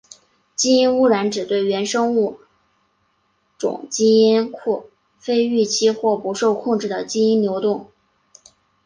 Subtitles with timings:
[0.55, 2.39] 基因污染指对原生物
[3.59, 4.89] 种基因库
[5.19, 7.87] 非预期或不受控制的基因流动。